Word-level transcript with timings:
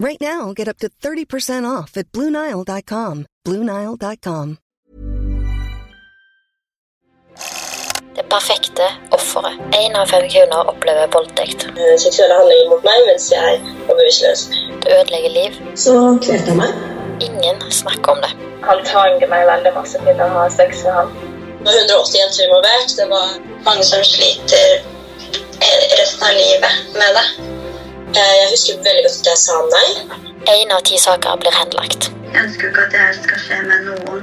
Right 0.00 0.20
now, 0.20 0.52
get 0.52 0.68
up 0.68 0.78
to 0.78 0.88
30% 0.88 1.64
off 1.66 1.96
at 1.96 2.12
BlueNile.com. 2.12 3.26
BlueNile.com. 3.44 4.56
Det 8.14 8.28
perfekte 8.28 8.86
offeret. 9.10 9.58
Én 9.74 9.96
av 9.96 10.06
fem 10.06 10.28
kvinner 10.28 10.70
opplever 10.70 11.10
voldtekt. 11.12 11.66
seksuelle 11.98 12.34
handlinger 12.34 12.70
mot 12.70 12.86
meg 12.86 13.06
mens 13.06 13.26
jeg 13.32 13.58
var 13.88 13.98
bevisstløs. 13.98 14.46
Det 14.84 14.94
ødelegger 15.00 15.34
liv. 15.40 15.58
Så 15.74 15.94
kvelte 16.22 16.54
han 16.54 16.62
meg. 16.62 16.72
Ingen 17.28 17.62
snakker 17.70 18.12
om 18.12 18.22
det. 18.22 18.32
Han 18.70 18.84
tvanger 18.86 19.28
meg 19.34 19.46
veldig 19.50 19.74
masse 19.74 19.98
til 20.06 20.22
å 20.22 20.32
ha 20.38 20.48
sex 20.60 20.84
med 20.86 20.94
ham. 20.94 21.14
Det 21.58 21.66
var 21.66 21.78
180 21.82 22.20
jenter 22.22 22.46
involvert. 22.46 22.98
Det 23.02 23.10
var 23.10 23.38
mange 23.66 23.86
som 23.92 24.02
sliter 24.14 24.82
resten 25.98 26.28
av 26.30 26.34
livet 26.38 26.94
med 26.94 27.18
det. 27.18 27.57
Eh, 28.16 28.34
Jeg 28.40 28.48
husker 28.50 28.74
veldig 28.86 29.02
godt 29.06 29.20
at 29.20 29.26
jeg 29.30 29.38
sa 29.38 29.56
nei. 29.76 29.88
Én 30.54 30.70
av 30.76 30.82
ti 30.88 30.98
saker 30.98 31.36
blir 31.42 31.54
henlagt. 31.60 32.10
Jeg 32.32 32.42
ønsker 32.44 32.68
ikke 32.70 32.82
at 32.86 32.92
det 32.92 33.00
her 33.04 33.12
skal 33.22 33.38
skje 33.44 33.58
med 33.68 33.80
noen. 33.88 34.22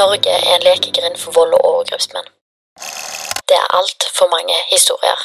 Norge 0.00 0.30
er 0.30 0.54
en 0.56 0.64
lekegrind 0.68 1.16
for 1.20 1.32
vold 1.38 1.52
og 1.58 1.64
overgrepsmenn. 1.70 2.28
Det 3.48 3.56
er 3.62 3.66
altfor 3.78 4.28
mange 4.36 4.56
historier. 4.72 5.20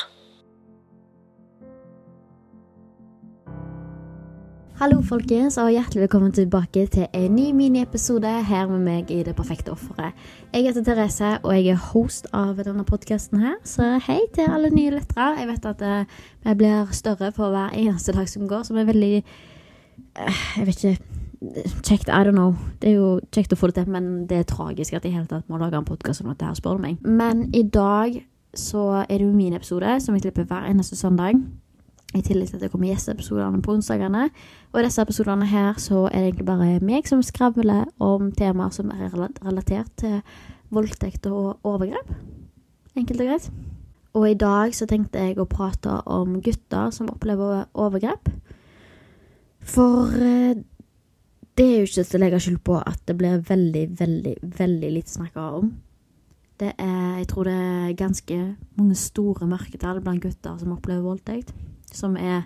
Hallo 4.81 5.03
folkens, 5.05 5.59
og 5.61 5.67
hjertelig 5.69 6.01
velkommen 6.01 6.31
tilbake 6.33 6.87
til 6.89 7.03
en 7.13 7.35
ny 7.35 7.51
miniepisode 7.53 8.29
her 8.47 8.65
med 8.65 8.79
meg 8.81 9.11
i 9.13 9.19
Det 9.21 9.35
perfekte 9.37 9.75
offeret. 9.75 10.17
Jeg 10.53 10.63
heter 10.63 10.83
Therese, 10.83 11.37
og 11.43 11.53
jeg 11.53 11.67
er 11.75 11.83
host 11.91 12.25
av 12.33 12.57
denne 12.57 12.81
podkasten 12.81 13.43
her, 13.43 13.59
så 13.61 13.99
hei 14.07 14.17
til 14.33 14.49
alle 14.49 14.71
nye 14.73 14.95
lyttere. 14.95 15.35
Jeg 15.37 15.47
vet 15.51 15.69
at 15.69 15.85
eh, 15.85 16.17
vi 16.47 16.57
blir 16.63 16.89
større 16.97 17.29
for 17.31 17.53
hver 17.53 17.77
eneste 17.77 18.17
dag 18.17 18.25
som 18.33 18.49
går, 18.49 18.63
som 18.63 18.81
er 18.81 18.89
veldig 18.89 19.13
eh, 19.21 20.43
Jeg 20.57 20.65
vet 20.65 20.83
ikke 20.83 20.97
Kjekt, 21.85 22.09
I 22.09 22.25
don't 22.25 22.33
know. 22.33 22.57
Det 22.81 22.89
er 22.89 22.97
jo 22.97 23.19
kjekt 23.29 23.53
å 23.53 23.61
få 23.61 23.69
det 23.69 23.83
til, 23.83 23.93
men 23.93 24.25
det 24.25 24.39
er 24.39 24.49
tragisk 24.49 24.97
at 24.97 25.05
jeg 25.05 25.13
i 25.13 25.19
hele 25.19 25.29
tatt 25.29 25.45
må 25.45 25.61
lage 25.61 25.77
en 25.77 25.85
podkast 25.85 26.25
om 26.25 26.33
dette 26.33 26.45
her, 26.49 26.57
spør 26.57 26.81
du 26.81 26.87
meg. 26.89 26.97
Men 27.05 27.51
i 27.53 27.61
dag 27.61 28.17
så 28.57 29.03
er 29.05 29.19
det 29.19 29.27
jo 29.27 29.33
min 29.33 29.53
episode, 29.53 29.99
som 30.01 30.17
jeg 30.17 30.25
klipper 30.25 30.49
hver 30.49 30.73
eneste 30.73 30.97
søndag. 30.97 31.37
I 32.11 32.19
tillegg 32.19 32.49
til 32.49 32.57
at 32.57 32.63
det 32.65 32.71
kommer 32.73 32.89
gjesteepisodene 32.89 33.61
på 33.63 33.71
onsdagene. 33.77 34.25
Og 34.71 34.79
i 34.79 34.83
disse 34.83 35.03
episodene 35.03 35.47
her 35.47 35.77
så 35.79 36.05
er 36.09 36.17
det 36.17 36.31
egentlig 36.31 36.47
bare 36.49 36.71
meg 36.83 37.07
som 37.07 37.21
skravler 37.23 37.85
om 38.03 38.31
temaer 38.35 38.73
som 38.75 38.91
er 38.91 39.13
relatert 39.15 39.93
til 40.01 40.17
voldtekt 40.75 41.29
og 41.31 41.63
overgrep. 41.67 42.11
Enkelt 42.99 43.23
og 43.23 43.31
greit. 43.31 43.47
Og 44.11 44.27
i 44.27 44.35
dag 44.35 44.75
så 44.75 44.87
tenkte 44.91 45.23
jeg 45.23 45.39
å 45.39 45.47
prate 45.47 46.01
om 46.11 46.41
gutter 46.43 46.91
som 46.91 47.07
opplever 47.13 47.63
overgrep. 47.79 48.27
For 49.63 50.11
eh, 50.19 50.59
det 51.55 51.67
er 51.67 51.79
jo 51.79 51.87
ikke 51.87 52.03
til 52.03 52.19
å 52.19 52.23
legge 52.25 52.43
skyld 52.43 52.61
på 52.67 52.75
at 52.81 52.99
det 53.07 53.15
blir 53.19 53.39
veldig, 53.47 53.87
veldig, 53.99 54.35
veldig 54.59 54.91
lite 54.97 55.15
snakka 55.15 55.47
om. 55.61 55.71
Det 56.59 56.75
er, 56.75 57.17
jeg 57.21 57.31
tror 57.31 57.47
det 57.47 57.55
er 57.55 57.97
ganske 57.97 58.39
mange 58.75 58.99
store 58.99 59.47
mørketall 59.47 60.03
blant 60.03 60.23
gutter 60.23 60.59
som 60.59 60.75
opplever 60.75 61.07
voldtekt 61.07 61.55
som 61.95 62.17
er 62.19 62.43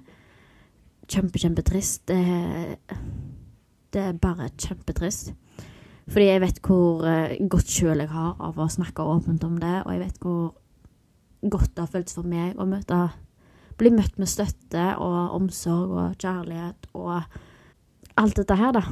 kjempe, 1.10 1.40
kjempetrist. 1.42 2.08
Det, 2.08 2.78
det 3.94 4.02
er 4.02 4.22
bare 4.22 4.52
kjempetrist. 4.58 5.34
Fordi 6.06 6.28
jeg 6.28 6.42
vet 6.44 6.62
hvor 6.66 7.06
eh, 7.10 7.38
godt 7.50 7.72
sjøl 7.72 8.04
jeg 8.04 8.12
har 8.14 8.36
av 8.44 8.60
å 8.62 8.70
snakke 8.70 9.06
åpent 9.10 9.46
om 9.48 9.58
det, 9.62 9.80
og 9.86 9.94
jeg 9.94 10.04
vet 10.04 10.20
hvor 10.22 10.52
godt 11.46 11.72
det 11.74 11.86
har 11.86 11.94
føltes 11.94 12.18
for 12.18 12.28
meg 12.30 12.58
å 12.58 12.68
møte 12.70 13.08
Bli 13.76 13.90
møtt 13.92 14.16
med 14.16 14.30
støtte 14.32 14.84
og 15.04 15.34
omsorg 15.36 15.90
og 16.00 16.14
kjærlighet 16.24 16.86
og 16.96 17.18
alt 18.16 18.38
dette 18.40 18.56
her, 18.56 18.72
da. 18.72 18.86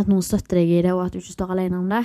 At 0.00 0.08
noen 0.08 0.24
støtter 0.24 0.62
deg 0.62 0.72
i 0.72 0.78
det, 0.86 0.94
og 0.94 1.02
at 1.02 1.12
du 1.12 1.18
ikke 1.20 1.34
står 1.34 1.52
alene 1.52 1.76
om 1.76 1.90
det. 1.92 2.00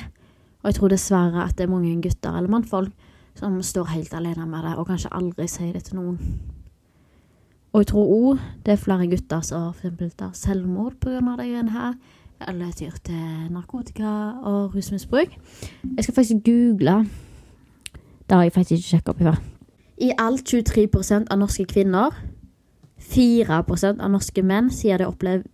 Og 0.60 0.68
jeg 0.68 0.78
tror 0.82 0.92
dessverre 0.92 1.46
at 1.46 1.56
det 1.56 1.64
er 1.64 1.72
mange 1.72 1.94
gutter 2.04 2.36
eller 2.36 2.52
mannfolk 2.52 3.08
som 3.40 3.56
står 3.64 3.94
helt 3.94 4.14
alene 4.20 4.50
med 4.52 4.68
det, 4.68 4.76
og 4.76 4.90
kanskje 4.92 5.14
aldri 5.16 5.48
sier 5.48 5.72
det 5.78 5.86
til 5.88 6.02
noen. 6.02 6.20
Og 7.74 7.82
jeg 7.82 7.88
tror 7.90 8.10
òg 8.14 8.42
det 8.66 8.76
er 8.76 8.82
flere 8.82 9.08
gutter 9.10 9.42
som 9.42 9.72
eksempel 9.72 10.12
tar 10.12 10.34
selvmord 10.38 11.00
pga. 11.02 11.20
her. 11.70 11.94
Eller 12.48 12.72
tyr 12.72 12.92
til 13.04 13.50
narkotika 13.52 14.34
og 14.44 14.76
rusmisbruk. 14.76 15.38
Jeg 15.98 16.04
skal 16.04 16.16
faktisk 16.16 16.44
google. 16.46 17.08
Det 18.30 18.32
har 18.38 18.44
jeg 18.44 18.52
faktisk 18.52 18.72
ikke 18.72 18.90
sjekka 18.90 19.12
opp 19.12 19.22
i 19.22 19.24
før. 19.24 19.42
I 19.98 20.12
alt 20.18 20.54
23% 20.54 21.28
av 21.32 21.38
norske 21.40 21.66
kvinner, 21.66 22.12
4% 23.00 24.02
av 24.02 24.12
norske 24.12 24.44
menn 24.44 24.70
sier 24.72 24.98
de 24.98 25.06
har 25.06 25.14
opplevd 25.14 25.48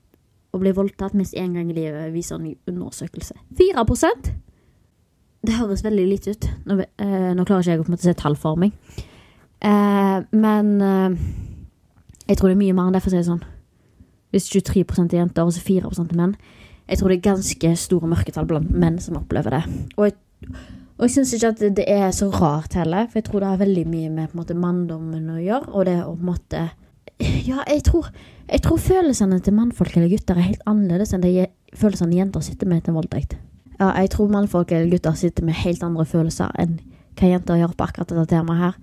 å 0.54 0.60
bli 0.62 0.72
voldtatt 0.74 1.14
minst 1.14 1.36
én 1.38 1.54
gang 1.54 1.70
i 1.70 1.76
livet, 1.78 2.14
viser 2.14 2.36
en 2.36 2.56
undersøkelse. 2.68 3.36
4 3.58 3.86
Det 5.46 5.54
høres 5.54 5.84
veldig 5.84 6.08
lite 6.08 6.32
ut. 6.32 6.50
Nå, 6.66 6.80
eh, 6.80 7.34
nå 7.34 7.46
klarer 7.46 7.62
ikke 7.62 7.72
jeg 7.72 7.80
å 7.80 7.84
på 7.84 7.92
en 7.92 7.96
måte 7.96 8.04
se 8.04 8.14
tall 8.14 8.36
for 8.36 8.56
meg. 8.56 8.72
Eh, 9.62 10.20
men 10.32 10.82
eh, 10.82 11.12
jeg 12.30 12.38
tror 12.38 12.52
det 12.52 12.56
er 12.56 12.62
mye 12.62 12.76
mer 12.78 12.90
enn 12.90 12.96
det, 12.96 13.02
for 13.04 13.10
å 13.10 13.16
si 13.16 13.20
det 13.20 13.28
sånn. 13.28 13.46
Hvis 14.30 14.50
23 14.54 14.84
er 15.08 15.22
jenter 15.24 15.48
og 15.48 15.54
så 15.56 15.64
4 15.66 15.90
er 15.90 16.18
menn. 16.18 16.36
Jeg 16.90 17.00
tror 17.00 17.10
det 17.10 17.18
er 17.18 17.30
ganske 17.32 17.72
store 17.78 18.10
mørketall 18.10 18.46
blant 18.50 18.70
menn 18.70 19.00
som 19.02 19.18
opplever 19.18 19.58
det. 19.58 19.64
Og 19.98 20.08
jeg, 20.08 20.16
og 21.00 21.06
jeg 21.06 21.14
syns 21.16 21.34
ikke 21.34 21.52
at 21.54 21.64
det, 21.78 21.86
er 21.90 22.12
så 22.14 22.30
rart 22.34 22.78
heller, 22.78 23.10
for 23.10 23.22
jeg 23.22 23.28
tror 23.30 23.44
det 23.44 23.50
har 23.50 23.62
veldig 23.62 23.86
mye 23.90 24.12
med 24.14 24.38
måte, 24.38 24.58
manndommen 24.58 25.30
å 25.34 25.40
gjøre. 25.42 25.74
Og 25.74 25.86
det 25.90 25.98
å 26.04 26.14
på 26.14 26.20
en 26.20 26.32
måte 26.34 26.68
Ja, 27.20 27.66
jeg 27.68 27.84
tror, 27.84 28.08
jeg 28.48 28.62
tror 28.64 28.80
følelsene 28.80 29.42
til 29.44 29.56
mannfolk 29.58 29.98
eller 29.98 30.12
gutter 30.12 30.38
er 30.38 30.54
helt 30.54 30.62
annerledes 30.70 31.12
enn 31.16 31.26
de 31.26 31.50
følelsene 31.76 32.16
jenter 32.16 32.46
sitter 32.46 32.70
med 32.70 32.80
etter 32.80 32.94
en 32.94 33.00
voldtekt. 33.02 33.36
Ja, 33.80 33.90
jeg 33.98 34.14
tror 34.14 34.32
mannfolk 34.32 34.72
eller 34.72 34.92
gutter 34.94 35.18
sitter 35.20 35.44
med 35.48 35.58
helt 35.60 35.84
andre 35.84 36.06
følelser 36.08 36.54
enn 36.62 36.78
hva 37.20 37.34
jenter 37.34 37.60
gjør 37.60 37.76
på 37.76 37.90
akkurat 37.90 38.14
dette 38.14 38.30
temaet 38.32 38.62
her. 38.64 38.80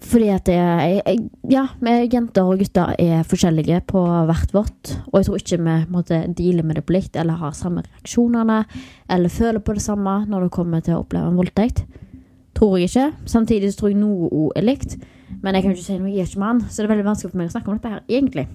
Fordi 0.00 0.28
at 0.32 0.48
jeg, 0.48 1.02
jeg, 1.04 1.28
Ja, 1.50 1.66
jenter 2.08 2.48
og 2.48 2.60
gutter 2.62 2.94
er 2.98 3.24
forskjellige 3.28 3.82
på 3.90 4.00
hvert 4.00 4.54
vårt. 4.54 4.92
Og 5.12 5.18
jeg 5.18 5.26
tror 5.26 5.40
ikke 5.40 5.58
vi 5.60 5.76
måtte 5.92 6.20
deale 6.36 6.64
med 6.64 6.78
det 6.78 6.84
på 6.88 6.94
likt, 6.96 7.16
eller 7.20 7.36
har 7.40 7.52
samme 7.52 7.84
reaksjonene, 7.84 8.64
eller 9.10 9.28
føler 9.28 9.60
på 9.60 9.76
det 9.76 9.84
samme 9.84 10.24
når 10.26 10.46
det 10.46 10.54
kommer 10.56 10.80
til 10.80 10.96
å 10.96 11.02
oppleve 11.04 11.28
en 11.28 11.36
voldtekt. 11.36 11.84
Tror 12.56 12.78
jeg 12.78 12.88
ikke. 12.88 13.10
Samtidig 13.28 13.72
så 13.72 13.82
tror 13.82 13.92
jeg 13.92 14.00
noe 14.00 14.30
òg 14.30 14.56
er 14.56 14.66
likt. 14.66 14.96
Men 15.42 15.54
jeg 15.54 15.62
kan 15.62 15.76
ikke 15.76 15.84
si 15.84 15.98
noe, 15.98 16.10
jeg 16.10 16.24
er 16.24 16.32
ikke 16.32 16.42
mann, 16.42 16.64
så 16.66 16.80
det 16.80 16.88
er 16.88 16.94
veldig 16.94 17.06
vanskelig 17.06 17.30
for 17.30 17.40
meg 17.40 17.50
å 17.50 17.54
snakke 17.54 17.70
om 17.70 17.78
dette 17.78 17.92
her, 17.92 18.02
egentlig. 18.08 18.48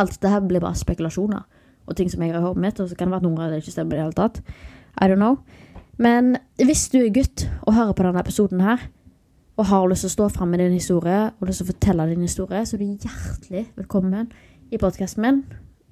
Alt 0.00 0.16
dette 0.16 0.32
her 0.32 0.40
blir 0.46 0.62
bare 0.64 0.78
spekulasjoner. 0.78 1.44
og 1.86 1.96
ting 1.96 2.08
som 2.08 2.22
jeg 2.22 2.32
har 2.32 2.40
i 2.40 2.42
hodet 2.42 2.62
mitt, 2.62 2.78
og 2.80 2.88
så 2.88 2.96
kan 2.96 3.10
det 3.10 3.12
være 3.12 3.26
noen 3.26 3.42
av 3.44 3.50
det 3.52 3.58
ikke 3.60 3.74
stemmer 3.74 3.92
i 3.92 3.98
det 3.98 4.04
hele 4.06 4.16
tatt. 4.16 4.38
I 4.96 5.04
don't 5.04 5.20
know. 5.20 5.36
Men 6.00 6.38
hvis 6.56 6.88
du 6.88 7.02
er 7.02 7.12
gutt 7.12 7.44
og 7.66 7.74
hører 7.74 7.92
på 7.92 8.06
denne 8.06 8.22
episoden 8.24 8.62
her, 8.64 8.86
og 9.56 9.68
har 9.70 9.86
lyst 9.88 10.02
til 10.02 10.10
å 10.10 10.14
stå 10.16 10.28
fram 10.34 10.50
med 10.50 10.64
din 10.64 10.74
historie 10.74 11.30
og 11.30 11.46
lyst 11.46 11.62
til 11.62 11.68
å 11.68 11.70
fortelle 11.70 12.08
din 12.10 12.26
historie, 12.26 12.64
så 12.66 12.74
er 12.76 12.82
du 12.82 13.06
hjertelig 13.06 13.64
velkommen 13.76 14.30
i 14.74 14.80
podkasten 14.82 15.22
min 15.22 15.42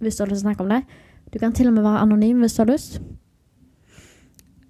hvis 0.02 0.18
du 0.18 0.24
har 0.24 0.32
lyst 0.32 0.42
til 0.42 0.48
å 0.48 0.50
snakke 0.50 0.64
om 0.64 0.72
det. 0.72 0.82
Du 1.30 1.38
kan 1.38 1.54
til 1.54 1.70
og 1.70 1.76
med 1.76 1.84
være 1.86 2.02
anonym 2.02 2.42
hvis 2.42 2.56
du 2.56 2.62
har 2.64 2.72
lyst. 2.72 2.98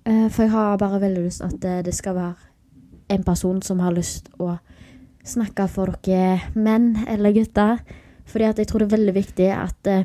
Eh, 0.05 0.29
For 0.29 0.45
jeg 0.45 0.53
har 0.53 0.77
bare 0.79 1.01
veldig 1.01 1.23
lyst 1.25 1.45
at 1.47 1.65
eh, 1.65 1.81
det 1.87 1.95
skal 1.97 2.19
være 2.19 2.35
en 3.17 3.25
person 3.25 3.63
som 3.65 3.81
har 3.81 3.95
lyst 3.97 4.29
å 4.39 4.59
snakke 5.25 5.69
for 5.73 5.95
dere 6.05 6.53
menn 6.55 7.07
eller 7.09 7.33
gutter. 7.33 7.81
Fordi 8.29 8.45
at 8.45 8.61
jeg 8.61 8.69
tror 8.69 8.83
det 8.83 8.91
er 8.91 8.97
veldig 8.99 9.15
viktig 9.17 9.49
at 9.57 9.89
eh, 9.91 10.05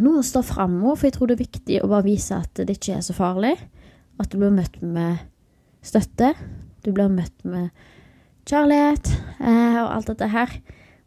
noen 0.00 0.24
står 0.24 0.46
fram 0.46 0.80
nå, 0.80 0.94
for 0.94 1.08
jeg 1.08 1.18
tror 1.18 1.28
det 1.28 1.36
er 1.36 1.44
viktig 1.44 1.82
å 1.82 1.90
bare 1.90 2.06
vise 2.08 2.38
at 2.38 2.64
det 2.64 2.78
ikke 2.78 2.96
er 2.96 3.04
så 3.04 3.16
farlig. 3.16 3.56
At 4.20 4.32
du 4.32 4.38
blir 4.40 4.56
møtt 4.56 4.80
med 4.80 5.20
støtte. 5.84 6.32
Du 6.84 6.92
blir 6.96 7.10
møtt 7.12 7.44
med 7.44 7.70
kjærlighet 8.48 9.10
eh, 9.38 9.78
og 9.82 9.88
alt 9.96 10.12
dette 10.12 10.30
her. 10.32 10.54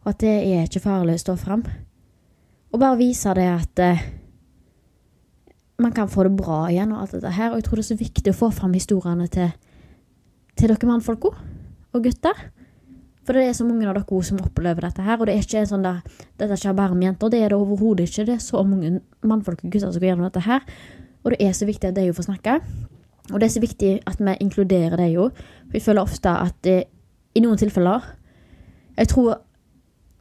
Og 0.04 0.12
at 0.12 0.20
det 0.20 0.34
er 0.34 0.66
ikke 0.66 0.84
farlig 0.84 1.16
å 1.18 1.24
stå 1.24 1.36
fram. 1.40 1.64
Og 2.74 2.80
bare 2.82 2.98
vise 3.00 3.32
det 3.36 3.46
at 3.48 3.82
eh, 3.82 4.04
man 5.82 5.94
kan 5.94 6.10
få 6.10 6.26
det 6.26 6.34
bra 6.38 6.64
igjen 6.70 6.92
og 6.94 7.04
alt 7.04 7.16
dette 7.16 7.32
her. 7.34 7.52
Og 7.52 7.60
jeg 7.60 7.68
tror 7.68 7.80
det 7.80 7.86
er 7.86 7.90
så 7.92 8.00
viktig 8.00 8.34
å 8.34 8.40
få 8.44 8.50
fram 8.54 8.74
historiene 8.76 9.28
til, 9.32 9.54
til 10.58 10.72
dere 10.74 10.90
mannfolka 10.90 11.32
og 11.34 12.04
gutter. 12.04 12.46
For 13.24 13.36
det 13.36 13.46
er 13.48 13.54
så 13.56 13.64
mange 13.64 13.86
av 13.88 13.96
dere 13.96 14.22
som 14.26 14.42
opplever 14.44 14.84
dette 14.84 15.04
her. 15.04 15.16
Og 15.18 15.28
det 15.28 15.36
er 15.36 15.46
ikke 15.46 15.64
sånn 15.68 15.86
der 15.86 16.02
Dette 16.40 16.58
skjer 16.60 16.76
bare 16.76 16.96
med 16.96 17.08
jenter. 17.08 17.32
Det 17.32 17.40
er 17.40 17.54
det 17.54 17.60
overhodet 17.60 18.08
ikke. 18.10 18.26
Det 18.28 18.36
er 18.36 18.42
så 18.44 18.62
mange 18.66 18.98
mannfolk 19.24 19.64
og 19.64 19.70
gutter 19.70 19.90
som 19.90 20.02
går 20.02 20.12
gjennom 20.12 20.28
dette 20.28 20.44
her. 20.44 20.66
Og 21.24 21.32
det 21.32 21.40
er 21.40 21.54
så 21.56 21.68
viktig 21.68 21.88
at 21.88 21.96
de 21.96 22.04
jo 22.08 22.16
får 22.16 22.28
snakke. 22.28 22.58
Og 23.32 23.40
det 23.40 23.46
er 23.46 23.54
så 23.54 23.62
viktig 23.62 23.92
at 24.06 24.20
vi 24.20 24.36
inkluderer 24.40 24.96
det 25.00 25.08
jo. 25.14 25.30
Jeg 25.72 25.82
føler 25.82 26.02
ofte 26.04 26.30
at 26.30 26.56
det, 26.64 26.84
i 27.34 27.40
noen 27.40 27.58
tilfeller 27.58 28.04
Jeg 28.98 29.08
tror 29.08 29.40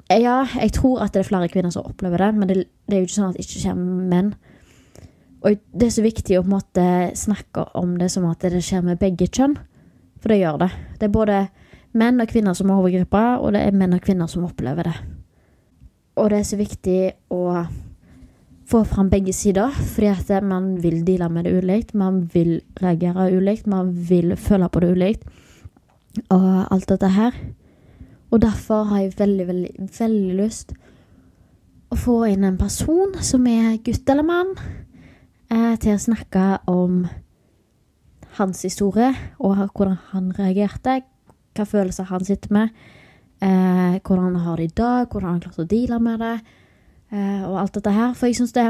Ja, 0.09 0.45
jeg 0.61 0.71
tror 0.73 1.01
at 1.03 1.13
det 1.13 1.19
er 1.19 1.27
flere 1.27 1.50
kvinner 1.50 1.69
som 1.69 1.85
opplever 1.85 2.17
det, 2.17 2.35
men 2.35 2.50
det, 2.50 2.55
det 2.88 2.95
er 2.95 3.01
jo 3.01 3.07
ikke 3.07 3.15
sånn 3.15 3.29
at 3.31 3.38
det 3.38 3.45
ikke 3.45 3.69
kommer 3.69 4.09
menn. 4.11 4.33
Og 5.44 5.59
det 5.73 5.88
er 5.88 5.94
så 5.95 6.03
viktig 6.03 6.38
å 6.38 6.44
på 6.44 6.51
en 6.51 6.55
måte 6.55 6.85
snakke 7.17 7.65
om 7.79 7.95
det 7.97 8.09
som 8.11 8.27
at 8.29 8.44
det 8.44 8.61
skjer 8.63 8.83
med 8.85 9.00
begge 9.01 9.27
kjønn. 9.27 9.56
For 10.21 10.31
det 10.31 10.39
gjør 10.39 10.59
det. 10.61 10.69
Det 10.99 11.07
er 11.07 11.15
både 11.15 11.39
menn 11.99 12.21
og 12.21 12.29
kvinner 12.29 12.56
som 12.56 12.69
er 12.69 12.79
overgripere, 12.79 13.39
og 13.39 13.56
det 13.56 13.63
er 13.63 13.75
menn 13.79 13.95
og 13.95 14.03
kvinner 14.06 14.29
som 14.31 14.45
opplever 14.47 14.88
det. 14.88 14.95
Og 16.19 16.29
det 16.29 16.39
er 16.39 16.47
så 16.47 16.59
viktig 16.59 16.99
å 17.33 17.41
få 18.73 18.81
fram 18.89 19.09
begge 19.11 19.33
sider, 19.33 19.69
fordi 19.69 20.07
at 20.09 20.43
man 20.43 20.77
vil 20.81 21.03
deale 21.05 21.29
med 21.29 21.45
det 21.45 21.57
ulikt. 21.57 21.93
Man 21.93 22.23
vil 22.33 22.61
reagere 22.81 23.29
ulikt, 23.37 23.67
man 23.67 23.91
vil 24.09 24.35
føle 24.35 24.69
på 24.69 24.79
det 24.79 24.91
ulikt. 24.91 25.27
Og 26.29 26.73
alt 26.73 26.89
dette 26.89 27.09
her. 27.09 27.35
Og 28.31 28.41
derfor 28.41 28.83
har 28.89 29.01
jeg 29.01 29.13
veldig, 29.19 29.47
veldig, 29.47 29.89
veldig 29.99 30.37
lyst 30.39 30.73
å 31.93 31.97
få 31.97 32.23
inn 32.31 32.45
en 32.47 32.57
person 32.57 33.13
som 33.21 33.45
er 33.45 33.77
gutt 33.85 34.09
eller 34.09 34.25
mann, 34.25 34.55
eh, 35.51 35.75
til 35.77 35.93
å 35.93 36.01
snakke 36.01 36.45
om 36.67 37.03
hans 38.39 38.63
historie, 38.65 39.13
og 39.37 39.69
hvordan 39.69 39.99
han 40.09 40.33
reagerte, 40.33 41.03
hva 41.53 41.65
følelser 41.69 42.09
han 42.09 42.25
sitter 42.25 42.49
med, 42.51 42.69
eh, 43.41 43.99
hvordan 44.01 44.33
han 44.33 44.45
har 44.47 44.57
det 44.57 44.63
i 44.71 44.75
dag, 44.81 45.07
hvordan 45.07 45.29
han 45.29 45.41
har 45.41 45.51
klart 45.51 45.59
å 45.59 45.69
deale 45.69 45.99
med 45.99 46.19
det, 46.19 46.41
og 47.13 47.60
alt 47.62 47.75
dette 47.77 47.94
her. 47.94 48.13
For 48.18 48.30
jeg 48.30 48.39
syns 48.39 48.56
det, 48.56 48.65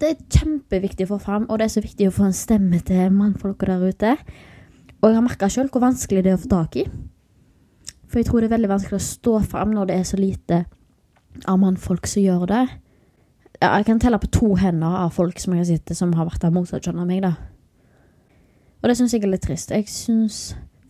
det 0.00 0.10
er 0.10 0.38
kjempeviktig 0.38 1.06
å 1.06 1.14
få 1.14 1.20
fram, 1.22 1.48
og 1.48 1.58
det 1.58 1.68
er 1.68 1.74
så 1.74 1.82
viktig 1.84 2.08
å 2.10 2.14
få 2.14 2.28
en 2.28 2.36
stemme 2.36 2.80
til 2.86 3.10
mannfolka 3.14 3.68
der 3.70 3.88
ute. 3.90 4.14
Og 5.00 5.10
jeg 5.10 5.18
har 5.18 5.26
merka 5.26 5.50
sjøl 5.52 5.68
hvor 5.72 5.84
vanskelig 5.84 6.24
det 6.24 6.32
er 6.32 6.38
å 6.38 6.44
få 6.44 6.50
tak 6.54 6.78
i. 6.80 6.86
For 8.08 8.20
jeg 8.20 8.28
tror 8.28 8.42
det 8.42 8.48
er 8.48 8.56
veldig 8.56 8.70
vanskelig 8.70 9.00
å 9.00 9.04
stå 9.04 9.34
fram 9.50 9.74
når 9.74 9.90
det 9.90 9.98
er 9.98 10.08
så 10.08 10.18
lite 10.20 10.64
av 11.50 11.58
mannfolk 11.60 12.06
som 12.06 12.22
gjør 12.22 12.46
det. 12.50 12.64
Jeg 13.64 13.86
kan 13.88 14.00
telle 14.02 14.20
på 14.20 14.30
to 14.34 14.52
hender 14.60 15.00
av 15.00 15.14
folk 15.16 15.40
som 15.40 15.54
jeg 15.54 15.62
har 15.62 15.68
sett 15.70 15.96
som 15.98 16.12
har 16.18 16.28
vært 16.28 16.46
av 16.46 16.54
motsatt 16.54 16.86
kjønn 16.86 17.02
av 17.02 17.08
meg, 17.08 17.24
da. 17.24 17.34
Og 18.82 18.90
det 18.90 18.96
syns 18.98 19.14
jeg 19.16 19.24
er 19.24 19.32
litt 19.32 19.44
trist. 19.46 19.72
Jeg 19.72 19.88
syns 19.88 20.40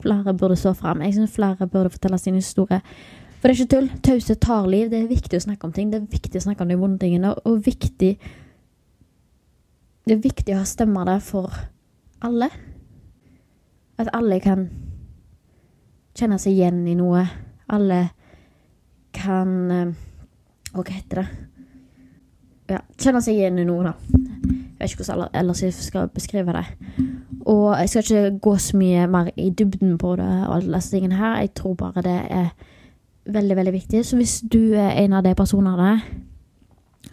flere 0.02 0.34
burde 0.36 0.56
stå 0.58 0.72
fram. 0.76 1.04
Jeg 1.04 1.14
syns 1.16 1.36
flere 1.36 1.68
burde 1.70 1.92
fortelle 1.94 2.18
sin 2.18 2.36
historie. 2.38 2.80
For 3.44 3.52
det 3.52 3.58
er 3.58 3.60
ikke 3.60 3.72
tull. 3.74 3.88
Taushet 4.00 4.38
tar 4.40 4.66
liv. 4.72 4.86
Det 4.88 5.02
er 5.02 5.10
viktig 5.10 5.36
å 5.36 5.42
snakke 5.44 5.66
om 5.68 5.72
ting. 5.76 5.90
Det 5.92 5.98
er 5.98 6.04
viktig 6.08 6.40
å 6.40 6.44
snakke 6.46 6.64
om 6.64 6.70
de 6.72 6.78
vonde 6.80 6.96
tingene. 7.02 7.34
Og 7.44 7.58
viktig 7.66 8.14
Det 10.04 10.14
er 10.14 10.22
viktig 10.24 10.54
å 10.54 10.62
ha 10.62 10.64
stemmer 10.64 11.04
der 11.04 11.20
for 11.20 11.52
alle. 12.24 12.48
At 14.00 14.08
alle 14.16 14.40
kan 14.40 14.64
kjenne 16.16 16.40
seg 16.40 16.56
igjen 16.56 16.88
i 16.88 16.96
noe. 16.96 17.26
Alle 17.68 18.00
kan 19.12 19.54
eh, 19.70 19.94
Hva 20.72 20.88
heter 20.88 21.20
det? 21.20 21.28
Ja, 22.72 22.80
kjenne 22.96 23.20
seg 23.20 23.36
igjen 23.36 23.60
i 23.60 23.68
noe, 23.68 23.92
da. 23.92 23.94
Jeg 24.08 24.78
vet 24.80 24.94
ikke 24.94 25.04
hvordan 25.04 25.36
ellers 25.36 25.60
jeg 25.66 25.76
skal 25.76 26.08
beskrive 26.08 26.56
det. 26.56 26.64
Og 27.44 27.74
jeg 27.76 27.92
skal 27.92 28.08
ikke 28.08 28.38
gå 28.40 28.56
så 28.56 28.80
mye 28.80 29.04
mer 29.06 29.34
i 29.36 29.50
dybden 29.52 29.98
på 30.00 30.16
det 30.16 30.32
og 30.46 30.62
alle 30.62 30.78
disse 30.80 30.96
tingene 30.96 31.20
her. 31.20 31.42
Jeg 31.44 31.58
tror 31.60 31.76
bare 31.76 32.08
det 32.08 32.22
er 32.24 32.72
veldig, 33.24 33.56
veldig 33.56 33.72
viktig. 33.74 34.04
Så 34.06 34.18
hvis 34.18 34.40
du 34.40 34.74
er 34.74 34.96
en 35.04 35.16
av 35.16 35.24
de 35.24 35.34
personene 35.36 35.98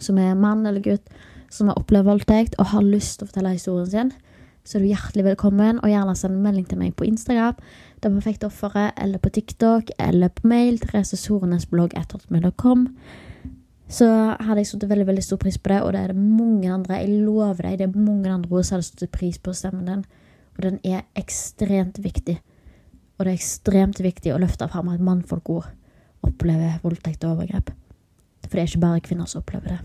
som 0.02 0.18
er 0.18 0.38
mann 0.38 0.66
eller 0.66 0.82
gutt 0.84 1.08
som 1.52 1.68
har 1.68 1.80
opplevd 1.80 2.08
voldtekt 2.08 2.54
og 2.58 2.70
har 2.72 2.84
lyst 2.84 3.18
til 3.18 3.26
å 3.26 3.30
fortelle 3.30 3.56
historien 3.56 3.90
sin, 3.90 4.12
så 4.64 4.78
er 4.78 4.84
du 4.84 4.92
hjertelig 4.92 5.26
velkommen. 5.26 5.80
Og 5.82 5.90
gjerne 5.90 6.14
send 6.16 6.38
en 6.38 6.44
melding 6.44 6.68
til 6.68 6.80
meg 6.80 6.94
på 6.96 7.08
Instagram, 7.08 7.58
Det 8.02 8.10
perfekte 8.10 8.46
offeret, 8.46 8.92
eller 8.98 9.18
på 9.18 9.30
TikTok, 9.30 9.90
eller 9.98 10.28
på 10.28 10.48
mail. 10.48 10.78
Therese 10.78 11.16
Sorenes 11.16 11.68
blogg 11.70 11.92
ettertmiddag.com. 11.94 12.88
Så 13.88 14.06
hadde 14.40 14.56
jeg 14.58 14.66
satt 14.66 14.88
veldig 14.88 15.06
veldig 15.06 15.22
stor 15.22 15.38
pris 15.38 15.58
på 15.58 15.68
det, 15.68 15.82
og 15.82 15.92
det 15.92 16.00
er 16.00 16.06
det 16.08 16.16
mange 16.16 16.72
andre. 16.72 16.98
Jeg 16.98 17.22
lover 17.22 17.62
deg, 17.62 17.78
det 17.78 17.86
er 17.86 18.00
mange 18.00 18.32
andre 18.32 18.64
som 18.64 18.76
hadde 18.76 18.88
satt 18.88 19.12
pris 19.12 19.38
på 19.38 19.52
stemmen 19.54 19.86
din. 19.86 20.04
Og 20.56 20.62
den 20.62 20.80
er 20.82 21.04
ekstremt 21.14 22.02
viktig. 22.02 22.40
Og 23.18 23.24
det 23.24 23.30
er 23.30 23.38
ekstremt 23.38 24.02
viktig 24.02 24.34
å 24.34 24.40
løfte 24.42 24.66
fram 24.68 24.88
et 24.88 25.00
mannfolk 25.00 25.48
ord 25.48 25.70
opplever 26.22 26.78
voldtekt 26.82 27.24
og 27.24 27.36
overgrep. 27.36 27.72
For 28.46 28.56
det 28.56 28.62
er 28.62 28.70
ikke 28.70 28.86
bare 28.86 29.04
kvinner 29.04 29.28
som 29.30 29.42
opplever 29.42 29.76
det. 29.76 29.78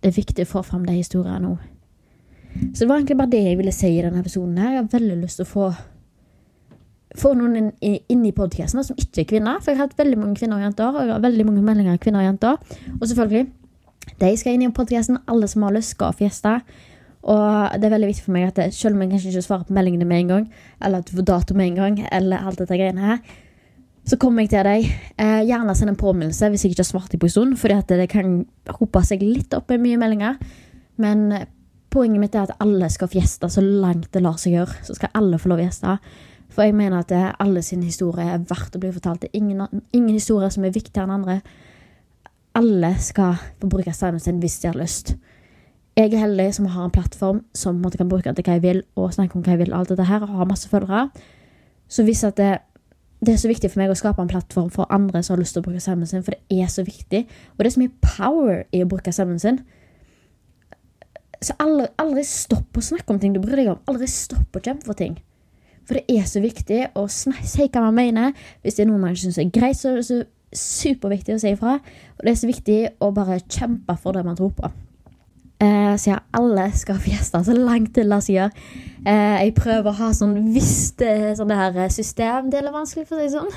Det 0.00 0.10
er 0.10 0.18
viktig 0.18 0.44
å 0.44 0.50
få 0.50 0.62
fram 0.66 0.84
de 0.86 0.96
historiene 0.98 1.40
nå. 1.42 1.56
Så 2.74 2.84
det 2.84 2.88
var 2.88 3.00
egentlig 3.00 3.16
bare 3.18 3.32
det 3.32 3.42
jeg 3.42 3.58
ville 3.58 3.72
si 3.74 3.90
i 3.90 4.02
denne 4.04 4.20
episoden. 4.20 4.58
her. 4.58 4.70
Jeg 4.70 4.82
har 4.82 4.88
veldig 4.92 5.16
lyst 5.22 5.40
til 5.40 5.46
å 5.46 5.50
få, 5.50 5.72
få 7.18 7.34
noen 7.34 7.72
inn, 7.80 8.24
i 8.24 8.32
podkasten 8.32 8.84
som 8.84 8.96
ikke 9.00 9.24
er 9.24 9.30
kvinner. 9.32 9.60
For 9.60 9.72
jeg 9.72 9.80
har 9.80 9.88
hatt 9.88 9.98
veldig 9.98 10.18
mange 10.20 10.38
kvinner 10.38 10.60
og 10.60 10.66
jenter, 10.68 10.92
og 10.92 11.00
jeg 11.02 11.14
har 11.16 11.24
veldig 11.24 11.46
mange 11.48 11.62
meldinger 11.66 11.96
av 11.96 12.02
kvinner 12.04 12.22
og 12.22 12.28
jenter. 12.28 12.80
Og 13.00 13.06
selvfølgelig, 13.10 13.46
de 14.20 14.36
skal 14.36 14.54
inn 14.54 14.66
i 14.68 14.72
podkasten. 14.76 15.18
Alle 15.26 15.48
som 15.50 15.66
har 15.66 15.74
lyst, 15.74 15.96
skal 15.96 16.14
fjeste. 16.14 16.60
Og 17.24 17.80
det 17.80 17.88
er 17.88 17.94
veldig 17.96 18.10
viktig 18.12 18.26
for 18.26 18.36
meg 18.36 18.50
at 18.50 18.74
selv 18.76 18.94
om 18.94 19.02
jeg 19.02 19.14
kanskje 19.14 19.32
ikke 19.32 19.46
svarer 19.46 19.64
på 19.64 19.74
meldingene 19.74 20.04
med 20.08 20.20
en 20.20 20.32
gang, 20.34 20.46
eller 20.84 21.00
at 21.00 21.08
du 21.08 21.16
får 21.16 21.26
dato 21.30 21.56
med 21.56 21.72
en 21.72 21.80
gang, 21.80 22.00
eller 22.12 22.44
alt 22.44 22.60
dette 22.60 22.76
greiene 22.76 23.00
her, 23.00 23.18
så 24.04 24.18
kommer 24.20 24.44
jeg 24.44 24.52
til 24.52 24.66
deg. 24.66 24.86
Eh, 25.16 25.42
gjerne 25.48 25.74
send 25.76 25.94
en 25.94 25.98
påminnelse 26.00 26.50
hvis 26.52 26.66
jeg 26.66 26.74
ikke 26.74 26.84
har 26.84 26.90
svart 26.90 27.12
deg 27.12 27.22
på 27.22 27.30
en 27.30 27.34
stund, 27.34 27.72
at 27.72 27.88
det 27.88 28.08
kan 28.12 28.44
hope 28.78 29.00
seg 29.06 29.24
litt 29.24 29.54
opp 29.56 29.72
med 29.72 29.84
mye 29.86 30.00
meldinger. 30.00 30.38
Men 31.00 31.46
poenget 31.94 32.20
mitt 32.20 32.36
er 32.36 32.48
at 32.48 32.60
alle 32.62 32.90
skal 32.92 33.08
få 33.08 33.20
gjeste 33.20 33.48
så 33.50 33.64
langt 33.64 34.10
det 34.12 34.22
lar 34.22 34.36
seg 34.40 34.58
gjøre. 34.58 34.84
Så 34.84 34.98
skal 34.98 35.14
alle 35.16 35.40
få 35.40 35.50
lov 35.50 35.62
å 35.62 35.66
gjeste. 35.66 35.98
For 36.54 36.66
jeg 36.66 36.76
mener 36.76 37.00
at 37.00 37.12
alle 37.42 37.62
sin 37.66 37.82
historie 37.82 38.26
er 38.30 38.44
verdt 38.46 38.76
å 38.76 38.82
bli 38.82 38.92
fortalt. 38.94 39.24
Det 39.24 39.32
er 39.32 39.40
ingen, 39.40 39.82
ingen 39.92 40.14
historie 40.14 40.50
som 40.52 40.66
er 40.66 40.74
viktigere 40.74 41.08
enn 41.08 41.16
andre. 41.16 41.40
Alle 42.54 42.92
skal 43.02 43.40
få 43.58 43.70
bruke 43.72 43.94
stemmen 43.96 44.22
sin 44.22 44.38
hvis 44.42 44.60
de 44.62 44.70
har 44.70 44.78
lyst. 44.78 45.16
Jeg 45.94 46.10
er 46.12 46.24
heldig 46.26 46.48
som 46.54 46.66
har 46.66 46.86
en 46.86 46.92
plattform 46.94 47.40
som 47.54 47.78
kan 47.82 48.08
bruke 48.10 48.30
til 48.34 48.46
hva 48.46 48.56
jeg 48.56 48.62
vil, 48.64 48.80
og 48.98 49.12
snakke 49.14 49.38
om 49.38 49.44
hva 49.46 49.54
jeg 49.54 49.62
vil, 49.62 49.74
alt 49.74 49.92
dette 49.92 50.06
her, 50.08 50.22
og 50.26 50.40
har 50.40 50.48
masse 50.50 50.68
følgere. 50.70 51.08
Så 51.88 52.02
hvis 52.02 52.24
at 52.26 52.36
det, 52.38 52.58
det 53.26 53.34
er 53.34 53.40
så 53.42 53.50
viktig 53.50 53.70
for 53.72 53.82
meg 53.82 53.92
å 53.92 53.98
skape 53.98 54.22
en 54.22 54.30
plattform 54.30 54.70
for 54.74 54.90
andre 54.92 55.22
som 55.22 55.34
har 55.34 55.42
lyst 55.42 55.56
til 55.56 55.62
å 55.62 55.66
bruke 55.66 55.82
stemmen 55.82 56.08
sin, 56.08 56.24
for 56.26 56.34
det 56.34 56.62
er 56.62 56.70
så 56.72 56.84
viktig. 56.86 57.24
Og 57.54 57.62
det 57.62 57.70
er 57.70 57.74
så 57.76 57.82
mye 57.82 58.04
power 58.04 58.64
i 58.74 58.82
å 58.84 58.88
bruke 58.90 59.12
stemmen 59.14 59.40
sin. 59.42 59.60
Så 61.44 61.56
aldri, 61.60 61.90
aldri 62.00 62.24
stopp 62.26 62.78
å 62.78 62.84
snakke 62.84 63.12
om 63.12 63.20
ting 63.20 63.34
du 63.34 63.40
bryr 63.42 63.60
deg 63.60 63.72
om. 63.74 63.82
Aldri 63.90 64.08
stopp 64.10 64.56
å 64.56 64.62
kjempe 64.64 64.88
for 64.88 64.98
ting. 64.98 65.18
For 65.84 65.98
det 65.98 66.16
er 66.16 66.24
så 66.28 66.40
viktig 66.40 66.80
å 66.96 67.04
si 67.12 67.66
hva 67.68 67.84
man 67.84 67.98
mener. 67.98 68.32
Hvis 68.64 68.78
det 68.78 68.86
er 68.86 68.90
noe 68.90 69.02
man 69.02 69.12
ikke 69.12 69.26
syns 69.26 69.40
er 69.42 69.52
greit, 69.52 69.76
så 69.76 69.92
er 69.92 70.00
det 70.00 70.06
så 70.08 70.22
superviktig 70.54 71.36
å 71.36 71.42
si 71.42 71.52
ifra. 71.52 71.76
Og 72.16 72.24
det 72.24 72.32
er 72.32 72.40
så 72.40 72.48
viktig 72.48 72.78
å 73.04 73.12
bare 73.14 73.42
kjempe 73.44 73.96
for 74.00 74.16
det 74.16 74.24
man 74.24 74.38
tror 74.38 74.54
på. 74.56 74.70
Eh, 75.64 75.96
så 75.96 76.10
ja, 76.10 76.18
alle 76.36 76.66
skal 76.76 77.00
fjeste 77.02 77.40
så 77.46 77.56
langt 77.56 77.94
til 77.96 78.10
la 78.10 78.20
seg. 78.24 78.54
Eh, 79.04 79.36
jeg 79.44 79.56
prøver 79.56 79.90
å 79.90 79.98
ha 80.00 80.10
sånn 80.16 80.36
visst 80.54 81.02
sånn 81.38 81.52
det 81.52 81.58
her 81.60 81.90
system. 81.94 82.50
Det 82.52 82.60
er 82.60 82.70
vanskelig 82.74 83.08
for 83.08 83.18
å 83.18 83.24
si 83.24 83.34
sånn. 83.34 83.50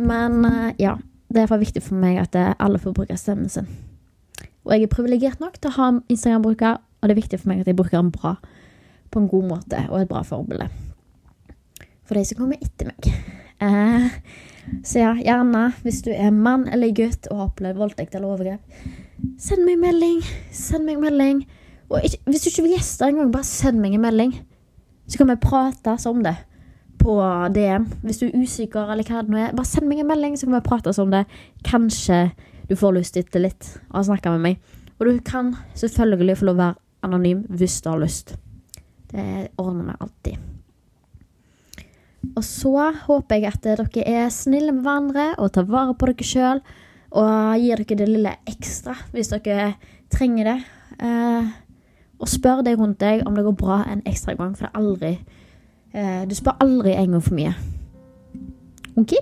Men 0.00 0.42
eh, 0.48 0.68
ja, 0.82 0.96
det 1.32 1.44
er 1.44 1.50
for 1.50 1.62
viktig 1.62 1.84
for 1.84 2.00
meg 2.00 2.20
at 2.22 2.36
alle 2.36 2.80
får 2.82 2.96
bruke 2.96 3.18
stemmen 3.20 3.52
sin. 3.52 3.68
Og 4.62 4.74
jeg 4.74 4.86
er 4.86 4.92
privilegert 4.92 5.42
nok 5.42 5.58
til 5.58 5.72
å 5.72 5.76
ha 5.78 5.90
Instagram-bruker, 6.12 6.78
og 6.78 7.08
det 7.08 7.14
er 7.14 7.18
viktig 7.18 7.40
for 7.42 7.50
meg 7.50 7.62
at 7.62 7.70
jeg 7.70 7.78
bruker 7.78 7.98
den 7.98 8.12
bra. 8.14 8.36
På 9.12 9.20
en 9.20 9.28
god 9.28 9.48
måte, 9.48 9.80
og 9.90 9.98
et 9.98 10.08
bra 10.08 10.22
forbilde. 10.24 10.68
For 12.08 12.16
de 12.16 12.24
som 12.26 12.38
kommer 12.38 12.62
etter 12.62 12.88
meg. 12.88 13.10
Eh, 13.62 14.06
så 14.86 15.02
ja, 15.02 15.10
gjerne, 15.18 15.66
hvis 15.82 16.00
du 16.06 16.12
er 16.14 16.30
mann 16.34 16.68
eller 16.70 16.94
gutt 16.94 17.26
og 17.30 17.38
har 17.38 17.50
opplevd 17.50 17.80
voldtekt 17.82 18.14
eller 18.14 18.32
overgrep, 18.32 18.86
send 19.38 19.66
meg 19.66 19.80
melding. 19.82 20.22
Send 20.54 20.88
meg 20.88 21.00
melding. 21.02 21.44
Og 21.92 22.00
ikke, 22.06 22.22
hvis 22.26 22.44
du 22.44 22.48
ikke 22.50 22.64
vil 22.66 22.76
gjeste 22.76 23.08
engang, 23.08 23.32
bare 23.34 23.48
send 23.48 23.80
meg 23.82 23.96
en 23.96 24.04
melding. 24.04 24.32
Så 25.08 25.20
kan 25.20 25.28
vi 25.28 25.36
prates 25.42 26.06
om 26.08 26.22
det 26.24 26.36
på 27.02 27.16
DM. 27.54 27.88
Hvis 28.02 28.22
du 28.22 28.28
er 28.28 28.38
usikker 28.38 28.92
eller 28.92 29.06
hva 29.08 29.24
det 29.24 29.34
nå 29.34 29.40
er, 29.42 29.56
bare 29.56 29.68
send 29.68 29.88
meg 29.90 30.00
en 30.02 30.08
melding, 30.08 30.38
så 30.38 30.46
kan 30.46 30.56
vi 30.56 30.64
prates 30.68 31.00
om 31.02 31.10
det. 31.12 31.24
Kanskje 31.66 32.30
du 32.70 32.76
får 32.78 32.96
lyst 32.96 33.18
til 33.18 33.44
litt 33.44 33.74
å 33.92 34.04
snakke 34.06 34.32
med 34.36 34.46
meg. 34.46 34.78
Og 34.98 35.08
du 35.08 35.18
kan 35.26 35.56
selvfølgelig 35.74 36.38
få 36.38 36.48
lov 36.48 36.56
å 36.56 36.62
være 36.62 36.80
anonym 37.02 37.44
hvis 37.50 37.80
du 37.82 37.90
har 37.90 38.00
lyst. 38.00 38.36
Det 39.12 39.50
ordner 39.60 39.90
vi 39.90 39.98
alltid. 40.06 40.48
Og 42.38 42.44
så 42.46 42.92
håper 43.08 43.40
jeg 43.40 43.50
at 43.50 43.64
dere 43.66 44.04
er 44.06 44.30
snille 44.30 44.72
med 44.72 44.86
hverandre 44.86 45.32
og 45.42 45.52
tar 45.56 45.66
vare 45.68 45.96
på 45.98 46.08
dere 46.08 46.26
sjøl. 46.26 46.62
Og 47.12 47.60
gir 47.60 47.82
dere 47.82 47.98
det 47.98 48.08
lille 48.08 48.36
ekstra 48.48 48.96
hvis 49.12 49.32
dere 49.34 49.74
trenger 50.12 50.52
det. 50.52 50.58
Eh, 51.02 51.52
og 52.22 52.30
spør 52.30 52.62
deg 52.64 52.78
rundt 52.78 53.00
deg 53.02 53.26
om 53.26 53.36
det 53.36 53.44
går 53.44 53.58
bra 53.58 53.82
en 53.90 54.04
ekstra 54.06 54.36
gang, 54.38 54.54
for 54.56 54.68
det 54.68 54.70
er 54.70 54.80
aldri 54.80 55.12
eh, 55.92 56.22
Du 56.30 56.34
spør 56.38 56.60
aldri 56.62 56.94
en 56.94 57.16
gang 57.16 57.24
for 57.24 57.36
mye. 57.36 57.54
Ok, 59.00 59.16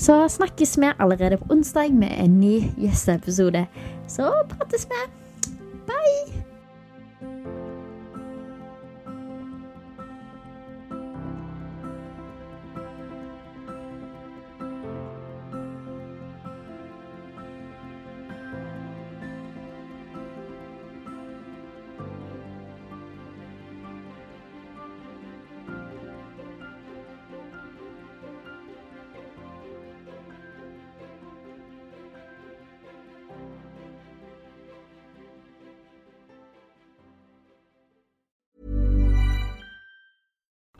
så 0.00 0.24
snakkes 0.32 0.78
vi 0.80 0.92
allerede 0.98 1.36
på 1.36 1.52
onsdag 1.52 1.92
med 1.92 2.16
en 2.18 2.40
ny 2.40 2.62
gjesteepisode. 2.80 3.66
Så 4.08 4.32
prates 4.48 4.88
vi. 4.88 5.04
Bye! 5.86 6.49